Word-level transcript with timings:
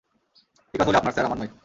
এই 0.73 0.77
কথাগুলি 0.79 0.97
আপনার, 0.97 1.13
স্যার, 1.13 1.25
আমার 1.25 1.39
নই। 1.41 1.51